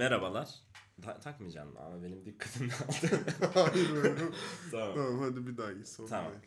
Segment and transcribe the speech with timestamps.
[0.00, 0.48] Merhabalar.
[1.02, 3.20] Ta- takmayacağım ama benim dikkatim aldı.
[3.54, 4.14] Hayır öyle.
[4.70, 4.94] tamam.
[4.94, 6.32] tamam hadi bir daha iyi sorun Tamam.
[6.32, 6.42] değil.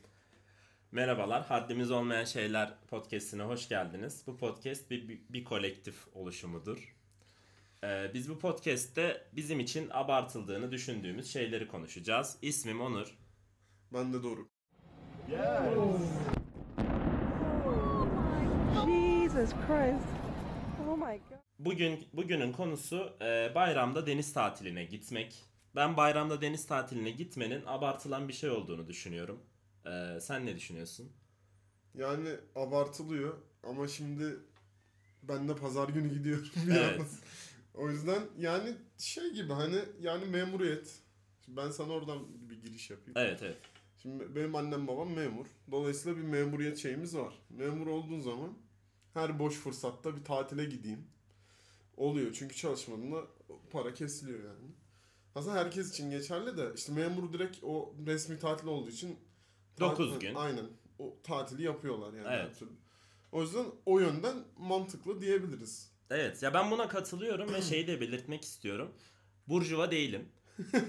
[0.92, 1.46] Merhabalar.
[1.46, 4.24] Haddimiz Olmayan Şeyler podcastine hoş geldiniz.
[4.28, 6.96] Bu podcast bir, bir, bir kolektif oluşumudur.
[7.84, 12.38] Ee, biz bu podcast'te bizim için abartıldığını düşündüğümüz şeyleri konuşacağız.
[12.42, 13.18] İsmim Onur.
[13.94, 14.48] Ben de doğru.
[18.86, 20.23] Jesus Christ.
[21.14, 21.38] My god.
[21.60, 25.44] Bugün bugünün konusu e, bayramda deniz tatiline gitmek.
[25.76, 29.40] Ben bayramda deniz tatiline gitmenin abartılan bir şey olduğunu düşünüyorum.
[29.86, 31.12] Ee, sen ne düşünüyorsun?
[31.96, 34.36] Yani abartılıyor ama şimdi
[35.24, 36.92] ben de pazar günü gidiyorum bir Evet.
[36.92, 37.08] yandan.
[37.74, 41.00] O yüzden yani şey gibi hani yani memuriyet.
[41.46, 43.14] Şimdi ben sana oradan bir giriş yapayım.
[43.16, 43.58] Evet evet.
[44.02, 45.46] Şimdi benim annem babam memur.
[45.72, 47.34] Dolayısıyla bir memuriyet şeyimiz var.
[47.50, 48.54] Memur olduğun zaman
[49.14, 51.08] her boş fırsatta bir tatile gideyim.
[51.98, 53.22] Oluyor çünkü çalışmadığında
[53.72, 54.72] para kesiliyor yani.
[55.36, 59.20] Aslında herkes için geçerli de işte memur direkt o resmi tatil olduğu için
[59.80, 60.36] Dokuz tatil- gün.
[60.36, 60.66] Aynen.
[61.00, 62.28] O tatili yapıyorlar yani.
[62.30, 62.56] Evet.
[63.32, 65.92] O yüzden o yönden mantıklı diyebiliriz.
[66.10, 68.92] Evet ya ben buna katılıyorum ve şeyi de belirtmek istiyorum.
[69.48, 70.30] Burjuva değilim.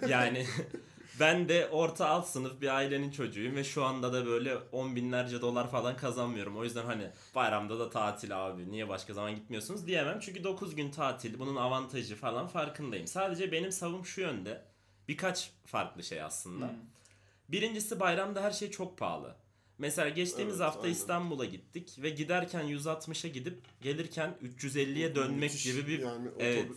[0.08, 0.46] Yani
[1.20, 5.40] ben de orta alt sınıf bir ailenin çocuğuyum ve şu anda da böyle on binlerce
[5.40, 6.56] dolar falan kazanmıyorum.
[6.56, 10.20] O yüzden hani bayramda da tatil abi niye başka zaman gitmiyorsunuz diyemem.
[10.20, 13.06] Çünkü 9 gün tatil bunun avantajı falan farkındayım.
[13.06, 14.62] Sadece benim savım şu yönde.
[15.08, 16.70] Birkaç farklı şey aslında.
[17.48, 19.36] Birincisi bayramda her şey çok pahalı.
[19.78, 20.88] Mesela geçtiğimiz Evet, hafta.
[20.88, 26.68] İstanbul'a gittik ve giderken 160'a gidip gelirken 350'ye dönmek Müthiş gibi bir yani Evet.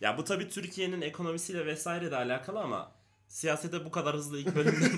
[0.00, 2.92] ya bu tabii Türkiye'nin ekonomisiyle vesaire de alakalı ama
[3.36, 4.90] siyasete bu kadar hızlı ilk bölümden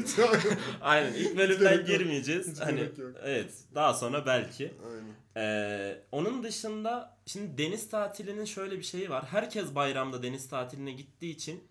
[0.80, 2.52] aynen ilk bölümden girmeyeceğiz.
[2.52, 2.90] Hiç hani
[3.22, 4.74] evet daha sonra belki.
[4.90, 5.14] Aynen.
[5.36, 9.24] Ee, onun dışında şimdi deniz tatilinin şöyle bir şeyi var.
[9.24, 11.64] Herkes bayramda deniz tatiline gittiği için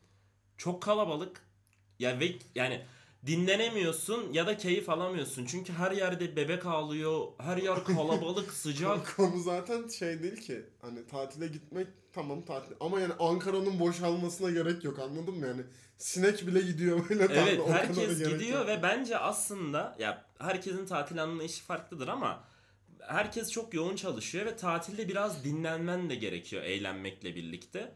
[0.58, 1.42] çok kalabalık.
[2.00, 2.86] Ya ve yani
[3.28, 5.45] dinlenemiyorsun ya da keyif alamıyorsun.
[5.45, 7.27] Çünkü her yerde bebek ağlıyor.
[7.38, 9.15] Her yer kalabalık, sıcak.
[9.17, 14.83] Konu zaten şey değil ki hani tatile gitmek tamam tatil ama yani Ankara'nın boşalmasına gerek
[14.83, 15.61] yok anladın mı yani
[15.98, 18.67] sinek bile gidiyor böyle tatile, Evet herkes gidiyor yok.
[18.67, 22.43] ve bence aslında ya herkesin tatil anlayışı farklıdır ama
[22.99, 27.92] herkes çok yoğun çalışıyor ve tatilde biraz dinlenmen de gerekiyor eğlenmekle birlikte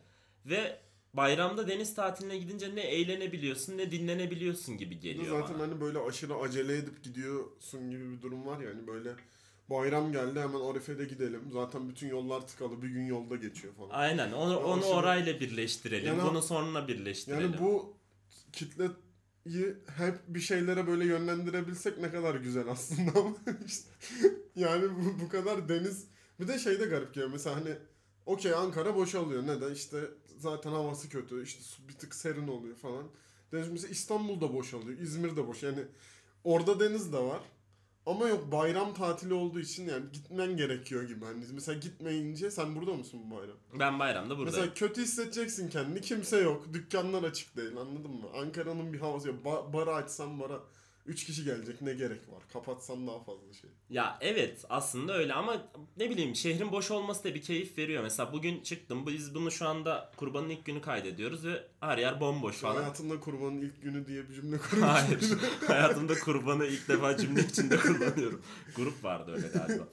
[0.45, 0.79] ve
[1.13, 5.63] bayramda deniz tatiline gidince ne eğlenebiliyorsun ne dinlenebiliyorsun gibi geliyor zaten bana.
[5.67, 9.09] hani böyle aşırı acele edip gidiyorsun gibi bir durum var ya hani böyle
[9.69, 13.89] bayram geldi hemen Arife'de gidelim zaten bütün yollar tıkalı bir gün yolda geçiyor falan.
[13.89, 16.07] Aynen onu, O onu aşırı- orayla birleştirelim.
[16.07, 17.41] Yani- bunu sonra birleştirelim.
[17.43, 17.93] Yani bu
[18.53, 23.35] kitleyi hep bir şeylere böyle yönlendirebilsek ne kadar güzel aslında ama
[24.55, 26.05] yani bu, bu kadar deniz
[26.39, 27.75] bir de şey de garip geliyor mesela hani
[28.25, 29.97] okey Ankara boşalıyor neden işte
[30.41, 33.07] zaten havası kötü işte bir tık serin oluyor falan.
[33.51, 35.79] Deniz mesela İstanbul'da boşalıyor İzmir'de boş yani
[36.43, 37.39] orada deniz de var
[38.05, 42.93] ama yok bayram tatili olduğu için yani gitmen gerekiyor gibi hani mesela gitmeyince sen burada
[42.93, 43.57] mısın bu bayram?
[43.79, 44.59] ben bayramda buradayım.
[44.59, 46.01] Mesela kötü hissedeceksin kendini.
[46.01, 46.73] Kimse yok.
[46.73, 47.71] Dükkanlar açık değil.
[47.71, 48.27] Anladın mı?
[48.35, 49.45] Ankara'nın bir havası yok.
[49.45, 50.59] Ba- bara açsan bara
[51.05, 51.81] 3 kişi gelecek.
[51.81, 52.43] Ne gerek var?
[52.53, 53.69] Kapatsan daha fazla şey.
[53.89, 58.03] Ya evet aslında öyle ama ne bileyim şehrin boş olması da bir keyif veriyor.
[58.03, 62.55] Mesela bugün çıktım biz bunu şu anda kurbanın ilk günü kaydediyoruz ve her yer bomboş
[62.55, 62.75] falan.
[62.75, 64.87] Hayatımda kurbanın ilk günü diye bir cümle kurmuş.
[64.87, 65.19] Hayır.
[65.67, 68.41] Hayatımda kurbanı ilk defa cümle içinde kullanıyorum.
[68.75, 69.87] Grup vardı öyle galiba.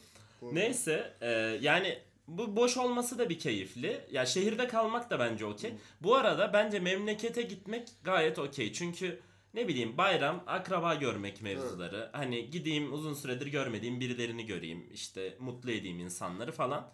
[0.53, 1.31] Neyse e,
[1.61, 1.99] yani
[2.29, 4.01] bu boş olması da bir keyifli.
[4.11, 5.75] Ya şehirde kalmak da bence okey.
[6.01, 8.73] Bu arada bence memlekete gitmek gayet okey.
[8.73, 9.21] Çünkü
[9.55, 12.09] ne bileyim bayram, akraba görmek mevzuları.
[12.13, 14.89] Hani gideyim uzun süredir görmediğim birilerini göreyim.
[14.93, 16.91] işte mutlu edeyim insanları falan.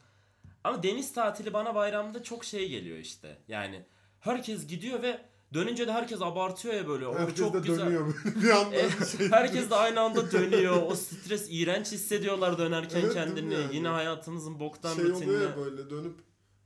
[0.64, 3.38] Ama deniz tatili bana bayramda çok şey geliyor işte.
[3.48, 3.84] Yani
[4.20, 5.20] herkes gidiyor ve
[5.54, 7.06] dönünce de herkes abartıyor ya böyle.
[7.06, 7.86] O Herkes çok de güzel.
[7.86, 8.76] dönüyor böyle bir anda.
[8.76, 9.28] E, şey.
[9.30, 10.82] herkes de aynı anda dönüyor.
[10.82, 13.54] O stres iğrenç hissediyorlar dönerken Evet, kendini.
[13.54, 13.76] yani?
[13.76, 15.42] Yine hayatımızın boktan şey oluyor rutinine.
[15.42, 16.14] ya böyle dönüp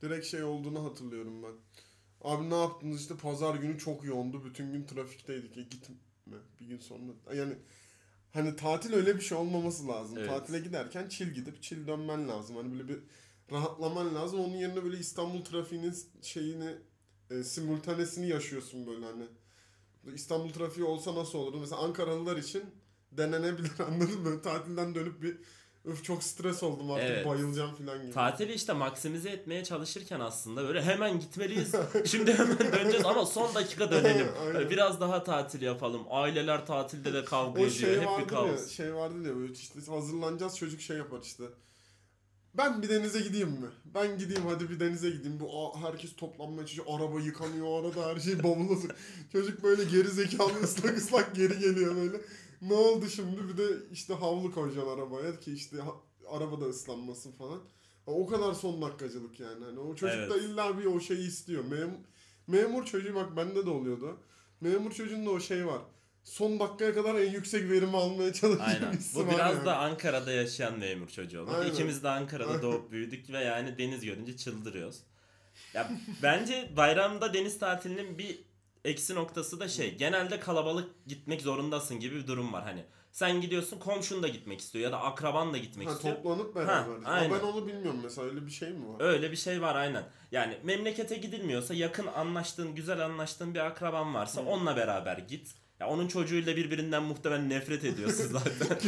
[0.03, 1.53] direkt şey olduğunu hatırlıyorum ben.
[2.29, 4.45] Abi ne yaptınız işte pazar günü çok yoğundu.
[4.45, 5.57] Bütün gün trafikteydik.
[5.57, 7.03] Ya gitme bir gün sonra.
[7.35, 7.55] Yani
[8.33, 10.19] hani tatil öyle bir şey olmaması lazım.
[10.19, 10.29] Evet.
[10.29, 12.57] Tatile giderken chill gidip chill dönmen lazım.
[12.57, 12.99] Hani böyle bir
[13.53, 14.41] rahatlaman lazım.
[14.41, 16.77] Onun yerine böyle İstanbul trafiğinin şeyini
[17.31, 19.25] e, simultanesini yaşıyorsun böyle hani.
[20.15, 21.61] İstanbul trafiği olsa nasıl olurdu?
[21.61, 22.65] Mesela Ankaralılar için
[23.13, 24.43] denenebilir anladın mı?
[24.43, 25.39] Tatilden dönüp bir
[25.89, 27.27] öf çok stres oldum artık Evet.
[27.27, 28.13] bayılacağım falan gibi.
[28.13, 31.73] Tatili işte maksimize etmeye çalışırken aslında böyle hemen gitmeliyiz.
[32.07, 34.27] Şimdi hemen döneceğiz ama son dakika dönelim.
[34.47, 34.71] Aynen.
[34.71, 36.03] Biraz daha tatil yapalım.
[36.11, 37.71] Aileler tatilde de kavga o ediyor.
[37.71, 38.69] şey Hep bir vardı ya, kaos.
[38.71, 41.45] şey vardı ya böyle işte hazırlanacağız çocuk şey yapar işte.
[42.55, 43.67] ben bir denize gideyim mi?
[43.95, 45.41] Ben gideyim hadi bir denize gideyim.
[45.41, 46.87] Bu herkes toplanmaya çalışıyor.
[47.01, 48.97] Araba yıkanıyor arada her şey bavula sık-
[49.33, 52.17] Çocuk böyle geri zekalı ıslak ıslak geri geliyor böyle.
[52.63, 53.49] Ne oldu şimdi?
[53.49, 55.77] Bir de işte havlu koyacaksın arabaya ki işte
[56.31, 57.61] araba da ıslanmasın falan.
[58.07, 59.65] O kadar son dakikacılık yani.
[59.65, 60.43] Hani o çocuk da Evet.
[60.43, 61.65] illa bir o şeyi istiyor.
[61.65, 61.97] Mem
[62.47, 64.17] memur çocuğu bak bende de oluyordu.
[64.61, 65.81] Memur çocuğunda o şey var.
[66.25, 68.69] Son dakikaya kadar en yüksek verimi almaya çalışıyor.
[68.69, 68.99] Aynen.
[69.15, 69.67] Bu biraz yani.
[69.67, 71.51] da Ankara'da yaşayan memur çocuğu oldu.
[71.55, 71.73] Aynen.
[71.73, 72.63] İkimiz de Ankara'da Aynen.
[72.63, 75.01] doğup büyüdük ve yani deniz görünce çıldırıyoruz.
[75.75, 75.91] Ya
[76.23, 78.39] bence bayramda deniz tatilinin bir
[78.89, 79.95] eksi noktası da şey.
[79.97, 82.85] Genelde kalabalık gitmek zorundasın gibi bir durum var hani.
[83.13, 86.15] Sen gidiyorsun komşun da gitmek istiyor ya da akraban da gitmek Ha, istiyor.
[86.17, 86.73] toplanıp beraber.
[86.73, 87.31] Ha, aynen.
[87.31, 89.01] ben onu bilmiyorum mesela öyle bir şey mi var?
[89.01, 90.05] Öyle bir şey var aynen.
[90.33, 95.55] Yani memlekete gidilmiyorsa yakın anlaştığın, güzel anlaştığın bir akraban varsa onunla beraber git.
[95.81, 98.79] Ya onun çocuğuyla birbirinden muhtemelen nefret ediyorsun zaten.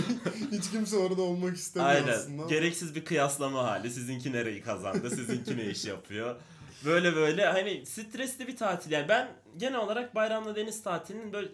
[0.53, 2.09] Hiç kimse orada olmak istemiyor Aynen.
[2.13, 2.47] aslında.
[2.47, 3.91] Gereksiz bir kıyaslama hali.
[3.91, 6.37] Sizinki nereyi kazandı, sizinki ne iş yapıyor.
[6.85, 8.91] Böyle böyle hani stresli bir tatil.
[8.91, 11.49] Yani ben genel olarak bayramda deniz tatilinin böyle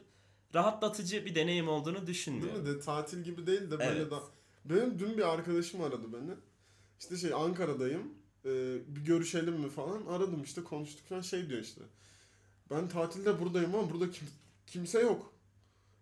[0.55, 2.61] rahatlatıcı bir deneyim olduğunu Değil düşünmüyorum.
[2.61, 2.67] mi?
[2.67, 4.11] De, tatil gibi değil de böyle Evet.
[4.11, 4.21] da...
[4.65, 6.35] Benim dün bir arkadaşım aradı beni.
[7.01, 8.15] İşte şey Ankara'dayım.
[8.45, 8.49] Ee,
[8.89, 10.07] bir görüşelim mi falan.
[10.07, 11.81] Aradım işte konuştuk falan şey diyor işte.
[12.71, 14.29] Ben tatilde buradayım ama burada kim,
[14.67, 15.33] kimse yok.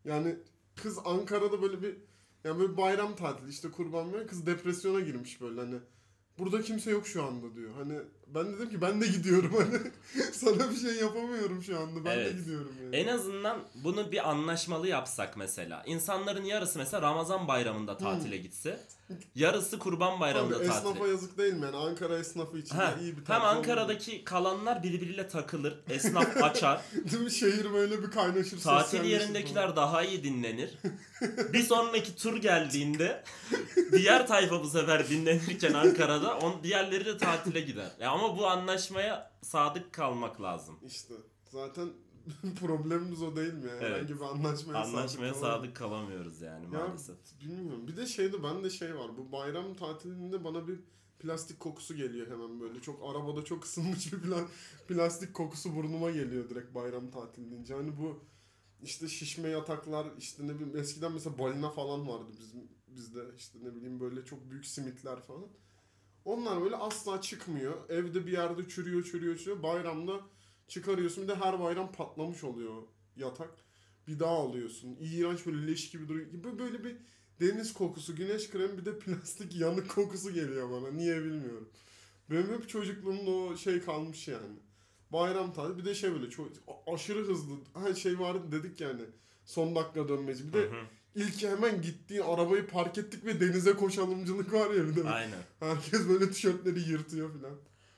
[0.05, 0.37] Yani
[0.77, 1.97] kız Ankara'da böyle bir
[2.45, 5.77] yani böyle bayram tatili işte kurban bayramı kız depresyona girmiş böyle hani
[6.39, 7.71] burada kimse yok şu anda diyor.
[7.79, 7.99] Hani
[8.35, 9.81] ben dedim ki ben de gidiyorum hani
[10.33, 12.35] sana bir şey yapamıyorum şu anda ben Evet.
[12.35, 12.97] de gidiyorum yani.
[12.97, 15.83] En azından bunu bir anlaşmalı yapsak mesela.
[15.87, 18.81] İnsanların yarısı mesela Ramazan bayramında tatile gitse.
[19.35, 20.91] Yarısı kurban bayramında Tabii, tatile.
[20.91, 24.83] esnafa yazık değil mi yani Ankara esnafı için Ha, iyi bir hem tatil Ankara'daki kalanlar
[24.83, 25.79] birbiriyle takılır.
[25.89, 26.75] Esnaf açar.
[26.95, 27.11] olur.
[27.13, 27.31] Değil mi?
[27.31, 28.61] Şehir böyle bir kaynaşır.
[28.61, 30.79] Tatil yerindekiler daha iyi dinlenir.
[31.53, 33.25] bir sonraki tur geldiğinde
[33.93, 37.91] diğer tayfa bu sefer dinlenirken Ankara'da on, diğerleri de tatile gider.
[38.01, 40.77] Ya ama bu anlaşmaya sadık kalmak lazım.
[40.77, 40.89] falan.
[40.91, 41.15] İşte
[41.53, 41.89] zaten
[42.61, 43.69] problemimiz o değil mi?
[43.69, 43.79] Yani?
[43.81, 43.93] Evet.
[43.93, 45.47] Herhangi bir anlaşmaya, Anlaşmaya sadık.
[45.47, 47.17] sadık kalamıyoruz yani Ya, maalesef.
[47.41, 47.89] Bilmiyorum.
[47.89, 49.17] Bir de şeyde bende şey var.
[49.19, 50.81] Bu bayram tatilinde bana bir
[51.19, 52.81] plastik kokusu geliyor hemen böyle.
[52.81, 54.47] Çok arabada çok ısınmış bir pla-
[54.89, 57.75] plastik kokusu burnuma geliyor direkt bayram tatili deyince.
[57.75, 58.21] Hani bu
[58.83, 63.75] işte şişme yataklar işte ne bileyim eskiden mesela balina falan vardı bizim bizde işte ne
[63.75, 65.47] bileyim böyle çok büyük simitler falan.
[66.25, 67.89] Onlar böyle asla çıkmıyor.
[67.89, 69.63] Evde bir yerde çürüyor çürüyor çürüyor.
[69.63, 70.21] Bayramda
[70.69, 72.83] çıkarıyorsun bir de her bayram patlamış oluyor
[73.17, 73.51] yatak.
[74.09, 74.97] Bir daha alıyorsun.
[75.01, 76.27] İğrenç böyle leş gibi duruyor.
[76.59, 76.97] Böyle, bir
[77.41, 80.91] deniz kokusu, güneş kremi bir de plastik yanık kokusu geliyor bana.
[80.91, 81.69] Niye bilmiyorum.
[82.31, 84.57] Benim hep çocukluğumda o şey kalmış yani.
[85.13, 86.49] Bayram tatili bir de şey böyle çok
[86.87, 87.55] aşırı hızlı.
[87.75, 89.01] Her şey vardı dedik yani.
[89.45, 90.49] Son dakika dönmeci.
[90.49, 90.85] Bir de Hı hı.
[91.15, 95.09] ilk hemen gittiğin arabayı park ettik ve denize koşalımcılık var ya bir de.
[95.09, 95.39] Aynen.
[95.61, 97.55] Herkes böyle tişörtleri yırtıyor filan.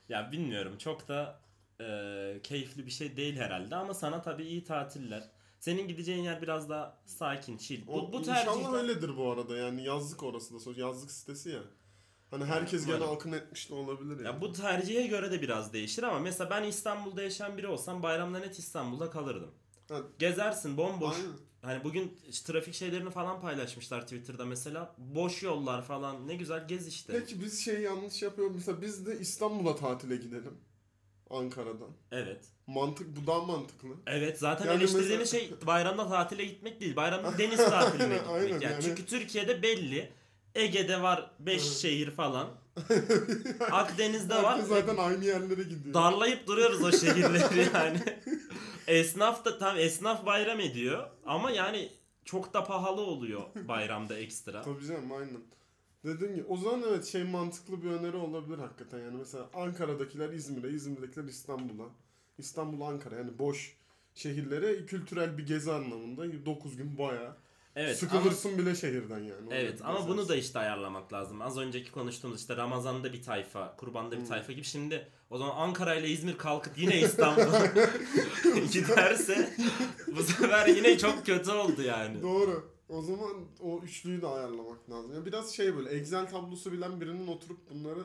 [0.09, 1.41] Ya bilmiyorum çok da
[1.81, 5.31] e, keyifli bir şey değil herhalde ama sana tabii iyi tatiller.
[5.61, 7.87] Senin gideceğin yer biraz daha sakin, chill.
[7.87, 8.73] Bu, O, bu İnşallah tercihler...
[8.73, 11.61] öyledir bu arada yani yazlık orası da so- yazlık sitesi ya.
[12.31, 13.15] Hani herkes gene umarım.
[13.15, 14.25] akın etmiş de olabilir yani.
[14.25, 18.39] Ya bu tercihe göre de biraz değişir ama mesela ben İstanbul'da yaşayan biri olsam bayramda
[18.39, 19.51] net İstanbul'da kalırdım.
[19.89, 19.99] Ha.
[20.19, 21.17] Gezersin bomboş.
[21.17, 21.33] Aynen.
[21.63, 24.95] Hani bugün işte trafik şeylerini falan paylaşmışlar Twitter'da mesela.
[24.99, 27.13] Boş yollar falan ne güzel gez işte.
[27.13, 28.55] Peki biz şey yanlış yapıyoruz.
[28.55, 30.55] Mesela biz de İstanbul'a tatile gidelim.
[31.31, 31.89] Ankara'dan.
[32.13, 32.45] Evet.
[32.67, 33.89] Mantık bu daha mantıklı.
[34.07, 36.97] Evet zaten Yani eleştirdiğimiz mesela- şey bayramda tatile gitmek değil.
[36.97, 38.29] Bayramda deniz tatiline gitmek.
[38.31, 38.65] Aynen, yani.
[38.65, 38.83] yani.
[38.83, 40.13] Çünkü Türkiye'de belli.
[40.55, 41.77] Ege'de var 5 Evet.
[41.77, 42.49] şehir falan.
[43.71, 44.59] Akdeniz'de var.
[44.61, 45.95] Zaten aynı yerlere gidiyor.
[45.95, 48.01] Darlayıp duruyoruz o şehirleri yani.
[48.87, 51.89] esnaf da tam esnaf bayram ediyor ama yani
[52.25, 54.63] çok da pahalı oluyor bayramda ekstra.
[54.63, 55.37] Tabii canım aynen.
[56.07, 60.71] Dediğim gibi o zaman evet şey mantıklı bir öneri olabilir hakikaten yani mesela Ankara'dakiler İzmir'e,
[60.71, 61.87] İzmir'dekiler İstanbul'a.
[62.39, 63.77] İstanbul Ankara yani boş
[64.15, 67.37] şehirlere kültürel bir gezi anlamında 9 gün bayağı.
[67.77, 69.49] Evet ama, Sıkılırsın bile şehirden yani.
[69.51, 71.43] evet ama bunu da işte ayarlamak lazım.
[71.43, 74.27] Az önceki konuştuğumuz işte Ramazan'da bir tayfa, Kurban'da bir Hmm.
[74.29, 74.65] tayfa gibi.
[74.65, 77.67] Şimdi o zaman Ankara ile İzmir kalkıp yine İstanbul'a
[78.73, 79.51] giderse
[80.17, 82.23] bu sefer yine çok kötü oldu yani.
[82.23, 82.76] Doğru.
[82.89, 85.15] O zaman o üçlüyü de ayarlamak lazım.
[85.15, 88.01] Yani biraz şey böyle Excel tablosu bilen birinin oturup bunları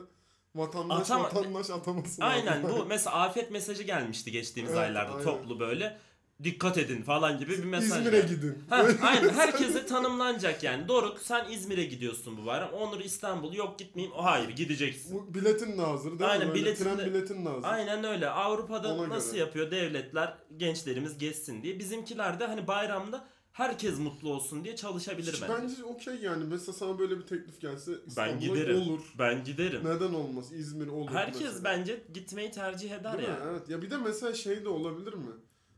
[0.54, 2.78] vatandaş Atama- vatandaş ataması Aynen lazım.
[2.80, 5.24] bu mesela afet mesajı gelmişti geçtiğimiz Evet, aylarda aynen.
[5.24, 5.98] toplu böyle
[6.42, 7.98] dikkat edin falan gibi bir mesaj.
[7.98, 8.34] İzmir'e geldi.
[8.34, 8.58] gidin.
[8.70, 10.88] Ha, aynen herkese tanımlanacak yani.
[10.88, 12.72] Doruk sen İzmir'e gidiyorsun bu bayram.
[12.72, 14.16] Onur İstanbul yok gitmeyeyim.
[14.16, 15.14] O hayır gideceksin.
[15.30, 16.54] Bu biletin de hazır değil Aynen, mi?
[16.54, 17.68] Biletin Tren biletin de hazır.
[17.68, 18.28] Aynen öyle.
[18.30, 19.40] Avrupa'da Ona nasıl göre.
[19.40, 21.78] yapıyor devletler gençlerimiz gezsin diye.
[21.78, 25.54] Bizimkiler de hani bayramda herkes mutlu olsun diye çalışabilir Hiç bence.
[25.62, 26.44] bence okey yani.
[26.44, 28.76] Mesela sana böyle bir teklif gelse Ben giderim.
[28.82, 29.00] olur.
[29.18, 29.80] Ben giderim.
[29.84, 30.52] Neden olmaz?
[30.52, 31.10] İzmir olur.
[31.10, 31.64] Herkes mesela.
[31.64, 33.34] bence gitmeyi tercih eder Değil ya.
[33.34, 33.40] mi?
[33.50, 33.68] Evet.
[33.68, 35.32] Ya bir de mesela şey de olabilir mi?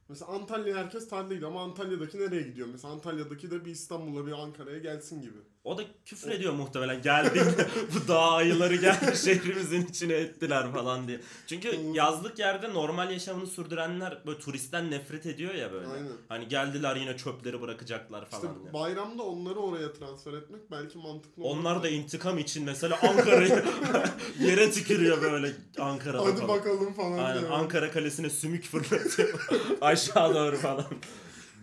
[0.09, 2.69] Mesela Antalya herkes tatile gidiyor ama Antalya'daki nereye gidiyor?
[2.73, 5.39] Mesela Antalya'daki de bir İstanbul'a bir Ankara'ya gelsin gibi.
[5.65, 7.43] O da küfür ediyor muhtemelen geldik
[7.95, 11.21] bu dağ ayıları gelmiş şehrimizin içine ettiler falan diye.
[11.47, 15.87] Çünkü yazlık yerde normal yaşamını sürdürenler böyle turistten nefret ediyor ya böyle.
[15.87, 16.13] Aynen.
[16.29, 18.73] Hani geldiler yine çöpleri bırakacaklar İşte falan diye.
[18.73, 23.65] bayramda onları oraya transfer etmek belki mantıklı Onlar da intikam için mesela Ankara'yı
[24.41, 26.49] yere tükürüyor böyle Ankara'da Hadi falan.
[26.49, 27.51] bakalım falan Aynen diye.
[27.51, 29.47] Ankara Kalesi'ne sümük fırlatıyor
[29.81, 30.85] aşağı doğru falan.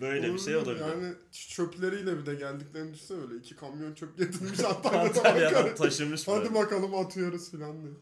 [0.01, 0.79] Böyle bir şey olabilir.
[0.79, 3.35] Yani çöpleriyle bir de geldiklerini düşünsene öyle.
[3.35, 6.39] iki kamyon çöp getirmiş Antalya'dan taşımış böyle.
[6.39, 7.93] Hadi bakalım atıyoruz falan diye.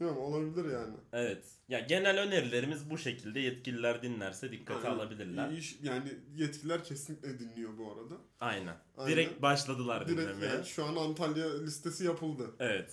[0.00, 0.94] Yok olabilir yani.
[1.12, 1.44] Evet.
[1.68, 3.40] Ya genel önerilerimiz bu şekilde.
[3.40, 4.98] Yetkililer dinlerse dikkate Aynen.
[4.98, 5.50] alabilirler.
[5.50, 8.14] İş- yani yetkililer kesinlikle dinliyor bu arada.
[8.40, 8.76] Aynen.
[8.96, 9.12] Aynen.
[9.12, 10.52] Direkt başladılar Direkt dinlemeye.
[10.52, 12.50] yani şu an Antalya listesi yapıldı.
[12.58, 12.90] Evet.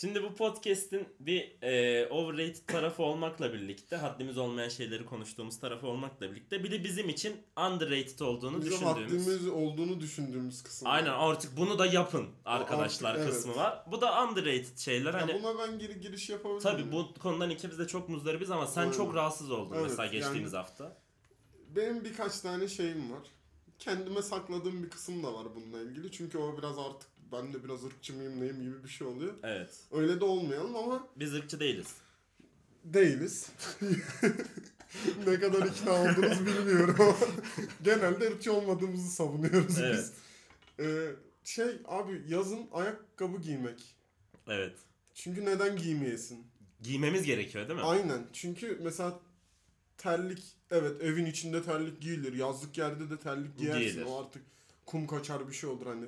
[0.00, 6.30] Şimdi bu podcast'in bir e, overrated tarafı olmakla birlikte, haddimiz olmayan şeyleri konuştuğumuz tarafı olmakla
[6.30, 9.26] birlikte bir de bizim için underrated olduğunu Bizim düşündüğümüz.
[9.26, 10.88] haddimiz olduğunu düşündüğümüz kısım.
[10.88, 13.34] Aynen artık bunu da yapın arkadaşlar Artık evet.
[13.34, 13.84] kısmı var.
[13.90, 15.14] Bu da underrated şeyler.
[15.14, 16.62] Ya Hani buna ben giri, giriş yapabilirim.
[16.62, 18.92] tabii bu konudan ikimiz de çok muzdaribiz ama sen Aynen.
[18.92, 20.96] çok rahatsız oldun Evet, mesela geçtiğimiz yani- hafta.
[21.76, 23.22] Benim birkaç tane şeyim var.
[23.78, 26.12] Kendime sakladığım bir kısım da var bununla ilgili.
[26.12, 29.34] Çünkü o biraz artık ben de biraz ırkçı mıyım neyim gibi bir şey oluyor.
[29.42, 29.70] Evet.
[29.92, 31.94] Öyle de olmayalım ama Biz ırkçı değiliz.
[32.84, 33.46] değiliz.
[35.26, 37.16] ne kadar ikna oldunuz bilmiyorum ama
[37.82, 39.96] genelde ırkçı olmadığımızı savunuyoruz Evet.
[39.98, 40.12] biz.
[40.86, 41.10] Ee,
[41.44, 43.94] şey abi yazın ayakkabı giymek.
[44.48, 44.76] Evet.
[45.14, 46.46] Çünkü neden giymeyesin?
[46.82, 47.84] Giymemiz gerekiyor değil mi?
[47.86, 48.26] Aynen.
[48.32, 49.20] Çünkü mesela
[49.98, 52.32] terlik evet evin içinde terlik giyilir.
[52.32, 53.80] Yazlık yerde de terlik giyersin.
[53.80, 54.04] Giyilir.
[54.08, 54.42] O artık
[54.86, 56.04] kum kaçar bir şey olur hani.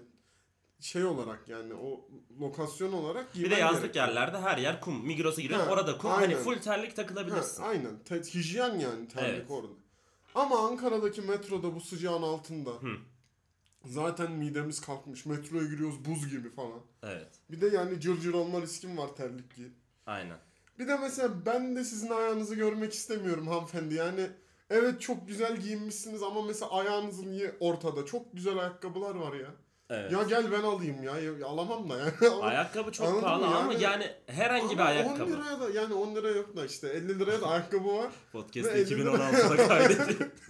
[0.80, 2.08] Şey olarak yani o
[2.40, 4.06] lokasyon olarak Bir de yazlık gerekiyor.
[4.08, 5.06] yerlerde her yer kum.
[5.06, 6.10] Migros'a giriyorsun Ha, orada kum.
[6.10, 6.20] aynen.
[6.34, 7.62] Hani full terlik Ha, takılabilirsin.
[7.62, 7.98] aynen.
[8.04, 9.50] Te- hijyen yani terlik Evet.
[9.50, 9.72] orada.
[10.34, 12.70] Ama Ankara'daki metroda bu sıcağın altında.
[12.70, 12.96] Hı.
[13.84, 15.26] Zaten midemiz kalkmış.
[15.26, 16.80] Metroya giriyoruz buz gibi falan.
[17.02, 17.28] Evet.
[17.50, 19.72] Bir de yani cırcır cır olma riskim var terlik giyip.
[20.06, 20.36] Aynen.
[20.78, 23.94] Bir de mesela ben de sizin ayağınızı görmek istemiyorum hanımefendi.
[23.94, 24.30] Yani
[24.70, 28.06] evet çok güzel giyinmişsiniz ama mesela ayağınız niye ortada?
[28.06, 29.46] Çok güzel ayakkabılar var ya.
[29.90, 30.12] Evet.
[30.12, 31.18] Ya gel ben alayım ya.
[31.18, 32.12] ya alamam da yani.
[32.42, 33.56] Ayakkabı çok Anladın pahalı mı?
[33.56, 35.22] ama Yani- yani herhangi bir ayakkabı.
[35.24, 38.10] 10 liraya da yani 10 liraya yok da işte 50 liraya da ayakkabı var.
[38.32, 39.10] Podcast Ve 50 lira.
[39.10, 40.30] 2016'da kaydediyor.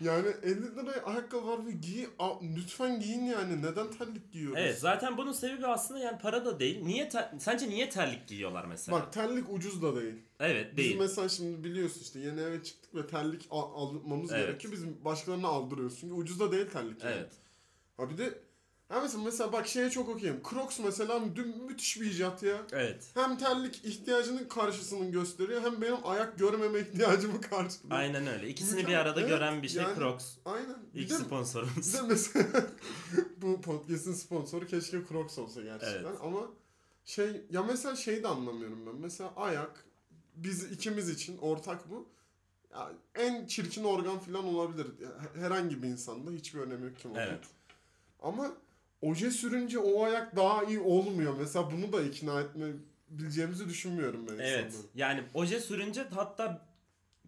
[0.00, 3.62] Yani 50 liraya ayakkabı var ve giy a- lütfen giyin yani.
[3.62, 4.58] Neden terlik giyiyoruz?
[4.60, 6.84] evet zaten bunun sebebi aslında yani para da değil.
[6.84, 8.98] Niye ter- sence niye terlik giyiyorlar mesela?
[9.00, 10.14] Bak terlik ucuz da değil.
[10.40, 10.96] evet Biz değil.
[10.98, 14.46] mesela şimdi biliyorsun işte yeni eve çıktık ve terlik al- almamız Evet.
[14.46, 14.72] gerekiyor.
[14.72, 15.96] Biz başkalarına aldırıyoruz.
[16.00, 17.04] Çünkü ucuz da değil terlik.
[17.04, 17.14] yani.
[17.18, 17.30] Evet.
[17.96, 18.38] Ha bir de
[18.88, 20.42] ha mesela, mesela bak şeye çok okuyayım.
[20.50, 22.62] Crocs mesela dün müthiş bir icat ya.
[22.72, 23.04] Evet.
[23.14, 27.98] Hem terlik ihtiyacının karşısını gösteriyor hem benim ayak görmeme ihtiyacımı karşılıyor.
[27.98, 28.48] Aynen öyle.
[28.48, 29.00] İkisini bir Mükemmel.
[29.00, 30.24] arada Evet, gören bir şey yani- Crocs.
[30.44, 30.76] Aynen.
[30.94, 31.94] Bir İlk de, bir sponsorumuz.
[31.94, 32.46] de mesela
[33.36, 36.18] bu podcast'in sponsoru keşke Crocs olsa gerçekten Evet.
[36.22, 36.40] ama
[37.04, 38.94] şey ya mesela şeyi de anlamıyorum ben.
[38.94, 39.84] Mesela ayak
[40.36, 42.08] biz ikimiz için ortak bu.
[42.72, 44.86] Ya en çirkin organ falan olabilir.
[45.34, 47.20] Herhangi bir insanda hiçbir önemi yok kim olduğu.
[47.20, 47.44] Evet.
[48.20, 48.52] Ama
[49.02, 51.34] oje sürünce o ayak daha iyi olmuyor.
[51.38, 54.66] Mesela bunu da ikna etmebileceğimizi düşünmüyorum ben Evet.
[54.66, 54.90] insanların.
[54.94, 56.66] Yani oje sürünce hatta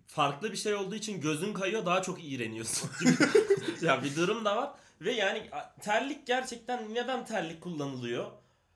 [0.06, 2.90] farklı bir şey olduğu için gözün kayıyor daha çok iğreniyorsun
[3.82, 4.70] ya bir durum da var.
[5.00, 5.50] Ve yani
[5.82, 8.26] terlik gerçekten neden terlik kullanılıyor?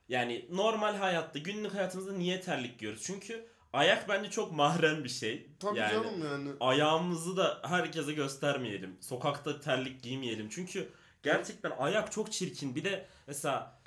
[0.08, 3.02] Yani normal hayatta günlük hayatımızda niye terlik giyiyoruz?
[3.06, 5.46] Çünkü ayak bence çok mahrem bir şey.
[5.60, 6.50] Tabii yani canım yani.
[6.60, 8.96] ayağımızı da herkese göstermeyelim.
[9.00, 10.48] Sokakta terlik giymeyelim.
[10.48, 10.88] Çünkü
[11.22, 12.74] gerçekten ayak çok çirkin.
[12.74, 13.80] Bir de mesela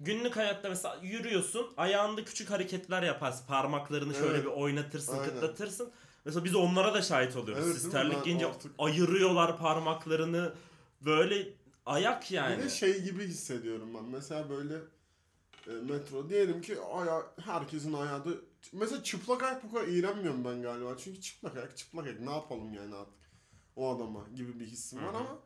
[0.00, 3.46] günlük hayatta mesela yürüyorsun, ayağında küçük hareketler yaparsın.
[3.46, 4.44] Parmaklarını şöyle Evet.
[4.44, 5.24] bir oynatırsın, Aynen.
[5.24, 5.92] kıtlatırsın.
[6.24, 7.64] Mesela biz onlara da şahit oluyoruz.
[7.66, 8.00] Evet, Siz değil mi?
[8.00, 10.52] terlik Ben giyince artık- ayırıyorlar parmaklarını.
[11.00, 11.48] Böyle
[11.86, 12.58] ayak yani.
[12.58, 14.04] Bir de şey gibi hissediyorum ben.
[14.04, 14.74] Mesela böyle
[15.66, 18.30] e, metro diyelim ki aya herkesin ayağı da
[18.72, 20.96] mesela çıplak ayak bu kadar iğrenmiyorum ben galiba.
[21.04, 23.14] Çünkü çıplak ayak çıplak ayak ne yapalım yani artık
[23.76, 25.20] o adama gibi bir hissim var Hı hı.
[25.20, 25.38] ama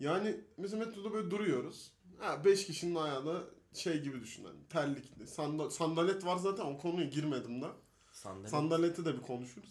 [0.00, 1.92] yani mesela metroda böyle duruyoruz.
[2.18, 3.42] Ha 5 kişinin ayağı da
[3.74, 5.26] şey gibi düşün hani terlikli.
[5.26, 7.72] Sanda, sandalet var zaten o konuya girmedim daha.
[8.12, 8.48] Sandalye.
[8.48, 9.68] Sandaleti de bir konuşuruz.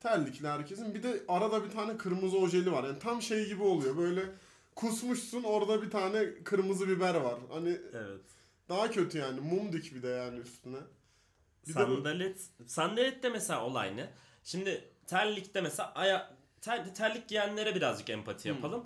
[0.00, 0.94] Terlikli herkesin.
[0.94, 2.84] Bir de arada bir tane kırmızı ojeli var.
[2.84, 3.96] Yani tam şey gibi oluyor.
[3.96, 4.24] Böyle
[4.74, 7.38] kusmuşsun orada bir tane kırmızı biber var.
[7.52, 8.20] Hani Evet.
[8.68, 9.40] daha kötü yani.
[9.40, 10.78] Mum dik bir de yani üstüne.
[11.68, 12.40] Bir de bu- Sandalet.
[12.66, 14.10] Sandalet de mesela olay ne?
[14.44, 18.84] Şimdi terlikte mesela aya ter- terlik giyenlere birazcık empati yapalım.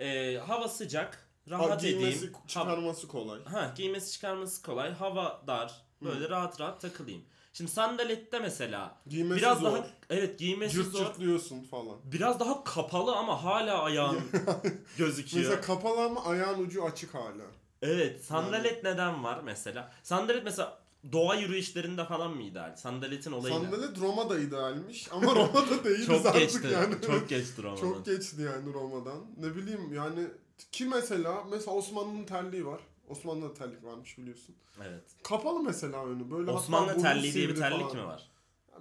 [0.00, 1.14] Ee, hava sıcak,
[1.50, 2.34] Ha, rahat giymesi, edeyim.
[2.34, 3.44] Ha, çıkarması kolay.
[3.44, 5.82] ha, giymesi çıkarması kolay, hava dar.
[6.02, 7.22] Böyle rahat rahat takılayım.
[7.52, 9.72] Şimdi sandalette mesela Giymesi biraz zor.
[9.72, 10.98] daha evet giymesi Cırt zor.
[11.06, 11.96] cırtlıyorsun falan.
[12.04, 14.20] Biraz daha kapalı ama hala ayağın
[14.98, 15.44] gözüküyor.
[15.44, 17.42] Mesela kapalı ama ayağın ucu açık hala.
[17.82, 19.92] Evet, sandalet neden var mesela?
[20.02, 20.78] Sandalet mesela
[21.12, 22.76] doğa yürüyüşlerinde falan mı ideal?
[22.76, 23.58] Sandaletin olayı ne?
[23.58, 26.68] Sandalet Roma'da idealmiş ama Roma'da değiliz Çok artık geçti.
[26.72, 26.94] yani.
[27.06, 27.80] Çok geçti Roma'dan.
[27.80, 29.18] Çok geçti yani Roma'dan.
[29.38, 30.26] Ne bileyim yani
[30.72, 32.80] ki mesela mesela Osmanlı'nın terliği var.
[33.08, 34.54] Osmanlı'da terlik varmış biliyorsun.
[34.88, 35.02] Evet.
[35.22, 36.30] Kapalı mesela önü.
[36.30, 37.96] Böyle Osmanlı terliği diye bir terlik falan.
[37.96, 38.30] mi var?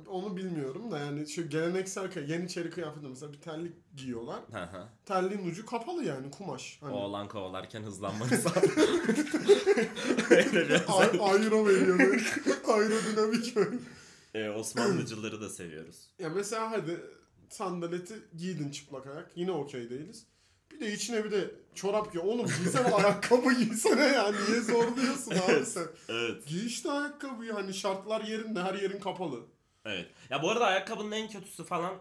[0.08, 4.40] Onu bilmiyorum da yani şu geleneksel yeniçeri kıyafetinde mesela bir terlik giyiyorlar.
[5.06, 6.78] Terliğin ucu kapalı yani kumaş.
[6.82, 8.78] Hani Oğlan kovalarken hızlanmanı sağlıyor.
[10.30, 12.24] Öyle bir Ay- aero veriyor böyle.
[12.68, 13.78] Aerodinamik böyle.
[14.34, 16.10] Ee, Osmanlıcıları da seviyoruz.
[16.20, 17.02] Ya mesela hadi
[17.50, 19.32] sandaleti giydin çıplak ayak.
[19.36, 20.26] Yine okey değiliz.
[20.72, 22.22] Bir de içine bir de çorap giy.
[22.22, 24.32] Oğlum giysene ayakkabı giysene ya.
[24.32, 25.88] Niye zorluyorsun abi sen?
[26.10, 26.48] Evet.
[26.48, 29.40] Giy işte ayakkabıyı hani şartlar yerinde her yerin kapalı.
[29.90, 30.06] Evet.
[30.30, 31.92] Ya bu arada ayakkabının en kötüsü falan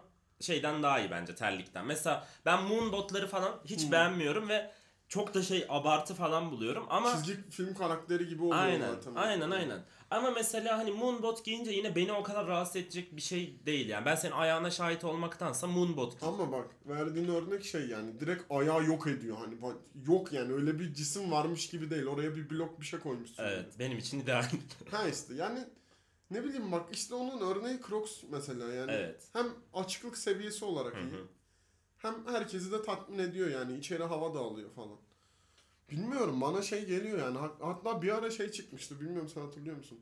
[0.41, 1.85] şeyden daha iyi bence terlikten.
[1.85, 3.91] Mesela ben moon botları falan hiç Hmm.
[3.91, 4.71] beğenmiyorum ve
[5.07, 9.15] çok da şey abartı falan buluyorum ama Çizgi film karakteri gibi oluyor aynen zaten.
[9.15, 9.79] aynen aynen.
[10.11, 14.05] Ama mesela hani moonbot giyince yine beni o kadar rahatsız edecek bir şey değil yani.
[14.05, 16.23] Ben senin ayağına şahit olmaktansa moonbot.
[16.23, 19.75] Ama bak verdiğin örnek şey yani direkt ayağı yok ediyor hani bak,
[20.07, 23.43] yok yani öyle bir cisim varmış gibi değil oraya bir blok bir şey koymuşsun.
[23.43, 24.43] Evet benim için ideal.
[24.91, 25.59] Ha işte yani
[26.31, 29.23] ne bileyim bak işte onun örneği Crocs mesela yani evet.
[29.33, 31.23] hem açıklık seviyesi olarak iyi
[31.97, 34.97] hem herkesi de tatmin ediyor yani içeri hava da alıyor falan.
[35.91, 39.99] Bilmiyorum bana şey geliyor yani Hat- hatta bir ara şey çıkmıştı bilmiyorum sen hatırlıyor musun?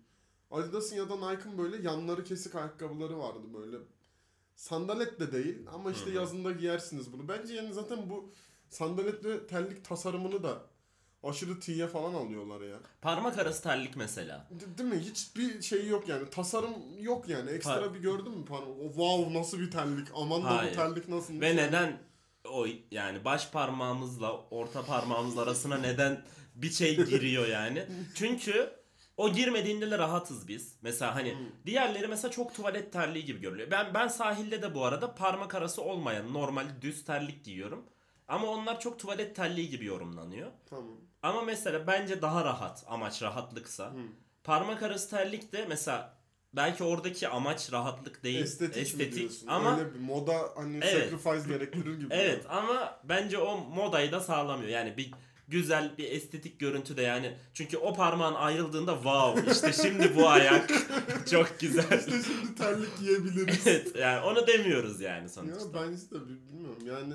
[0.51, 3.77] Adidas'ın ya da Nike'ın böyle yanları kesik ayakkabıları vardı böyle.
[4.55, 7.27] Sandalet de değil ama işte yazında giyersiniz bunu.
[7.27, 8.31] Bence yani zaten bu
[8.69, 10.61] sandalet ve terlik tasarımını da
[11.23, 12.77] aşırı tiye falan alıyorlar ya.
[13.01, 14.47] Parmak arası terlik mesela.
[14.51, 14.99] De- değil mi?
[14.99, 16.29] Hiçbir şey yok yani.
[16.29, 17.49] Tasarım yok yani.
[17.51, 18.45] Ekstra Par- bir gördün mü?
[18.81, 20.07] O wow nasıl bir terlik.
[20.15, 20.71] Aman da Hayır.
[20.71, 21.41] bu terlik nasıl?
[21.41, 21.97] Ve neden
[22.49, 26.21] o yani baş parmağımızla orta parmağımız arasına neden
[26.55, 27.85] bir şey giriyor yani?
[28.15, 28.69] Çünkü
[29.17, 30.73] o girmediğinde de rahatız biz.
[30.81, 31.39] Mesela hani Hmm.
[31.65, 33.71] diğerleri mesela çok tuvalet terliği gibi görülüyor.
[33.71, 37.85] Ben ben sahilde de bu arada parmak arası olmayan normal düz terlik giyiyorum.
[38.27, 40.51] Ama onlar çok tuvalet terliği gibi yorumlanıyor.
[40.69, 40.97] Tamam.
[41.21, 43.85] Ama mesela bence daha rahat amaç rahatlıksa.
[43.85, 43.97] Hı.
[44.43, 46.17] Parmak arası terlik de mesela
[46.53, 48.41] belki oradaki amaç rahatlık değil.
[48.41, 49.47] Estetik, mi diyorsun?
[49.47, 51.11] ama Öyle bir moda hani Evet.
[51.11, 52.07] sacrifice gerektirir gibi.
[52.13, 54.69] Evet ama bence o modayı da sağlamıyor.
[54.69, 55.11] Yani bir
[55.47, 57.37] güzel bir estetik görüntü de yani.
[57.53, 60.69] Çünkü o parmağın ayrıldığında wow işte şimdi bu ayak
[61.31, 61.99] çok güzel.
[61.99, 63.67] İşte şimdi terlik giyebiliriz.
[63.67, 65.73] evet yani onu demiyoruz yani ya sonuçta.
[65.73, 67.13] ben işte bi- bilmiyorum yani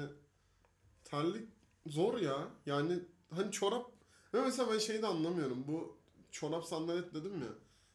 [1.12, 1.48] terlik
[1.87, 2.48] zor ya.
[2.66, 2.98] Yani
[3.31, 3.90] hani çorap
[4.35, 5.64] ve mesela ben şeyi de anlamıyorum.
[5.68, 5.98] Bu
[6.31, 7.48] çorap sandalet dedim ya.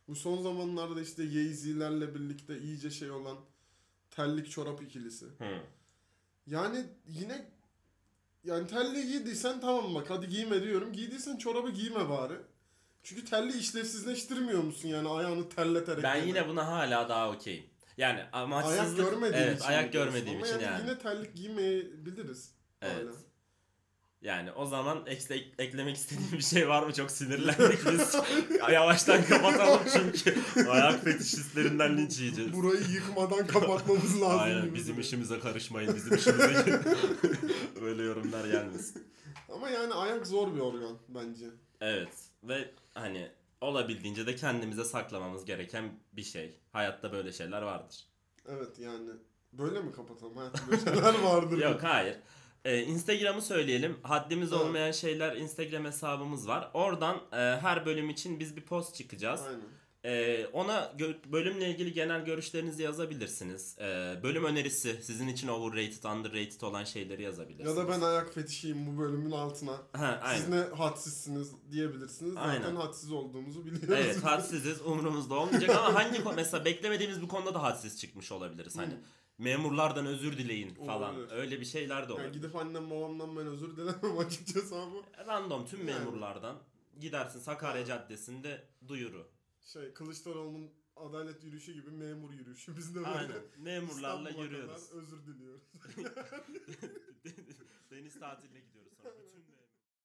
[0.07, 3.37] Bu son zamanlarda işte Yeezy'lerle birlikte iyice şey olan
[4.11, 5.25] terlik çorap ikilisi.
[5.25, 5.59] Hı.
[6.47, 7.51] Yani yine
[8.43, 10.93] yani terliği giydiysen tamam bak hadi giyme diyorum.
[10.93, 12.35] Giydiysen çorabı giyme bari.
[13.03, 16.03] Çünkü terliği işlevsizleştirmiyor musun yani ayağını terleterek?
[16.03, 16.27] Ben yani?
[16.27, 17.65] yine buna hala daha okeyim.
[17.97, 19.67] Yani amaçsızlık ayak görmediğim evet, için.
[19.67, 20.63] ayak görmediğim için yani.
[20.63, 20.81] yani.
[20.81, 22.56] Yine terlik giymeyebiliriz.
[22.81, 23.13] Evet.
[24.21, 26.93] Yani o zaman ekle, eklemek istediğim bir şey var mı?
[26.93, 28.15] Çok sinirlendik biz.
[28.71, 32.53] Yavaştan kapatalım çünkü ayak fetişistlerinden linç yiyeceğiz.
[32.53, 34.39] Burayı yıkmadan kapatmamız lazım.
[34.39, 36.81] Aynen bizim işimize karışmayın bizim işimize.
[37.81, 39.07] Böyle yorumlar gelmesin.
[39.49, 41.45] Ama yani ayak zor bir organ bence.
[41.81, 42.09] Evet
[42.43, 46.59] ve hani olabildiğince de kendimize saklamamız gereken bir şey.
[46.71, 48.07] Hayatta böyle şeyler vardır.
[48.47, 49.09] Evet yani
[49.53, 50.37] böyle mi kapatalım?
[50.37, 51.57] Hayatta böyle şeyler vardır.
[51.61, 52.17] Yok hayır.
[52.65, 53.97] Ee, Instagram'ı söyleyelim.
[54.03, 54.61] Haddimiz Evet.
[54.61, 56.71] olmayan şeyler Instagram hesabımız var.
[56.73, 59.41] Oradan e, her bölüm için biz bir post çıkacağız.
[59.41, 59.61] Aynen.
[60.05, 60.93] Ee, ona
[61.31, 63.75] bölümle ilgili genel görüşlerinizi yazabilirsiniz.
[63.79, 67.77] Ee, bölüm önerisi sizin için overrated, underrated olan şeyleri yazabilirsiniz.
[67.77, 69.71] Ya da ben ayak fetişiyim bu bölümün altına.
[69.93, 70.39] Ha, aynen.
[70.39, 72.33] Siz ne hadsizsiniz diyebilirsiniz.
[72.33, 72.75] Zaten Aynen.
[72.75, 73.89] hadsiz olduğumuzu biliyoruz.
[73.89, 78.93] Evet hadsiziz umurumuzda olmayacak ama hangi mesela beklemediğimiz bir konuda da hadsiz çıkmış olabiliriz hani.
[78.93, 78.97] Hı.
[79.37, 81.31] Memurlardan özür dileyin falan Olabilir.
[81.37, 82.33] öyle bir şeyler de Yani olabilir.
[82.33, 85.01] gidip annem babamdan ben özür dilemem açıkçası ama.
[85.27, 85.99] Random tüm Yani.
[85.99, 86.57] memurlardan
[86.99, 89.27] gidersin Sakarya Caddesi'nde duyuru.
[89.73, 92.77] Şey Kılıçdaroğlu'nun adalet yürüyüşü gibi memur yürüyüşü.
[92.77, 94.91] Biz de böyle Aynen memurlarla yürüyoruz.
[94.91, 95.61] özür diliyoruz.
[97.91, 99.46] Deniz tatiline gidiyoruz sonra bütün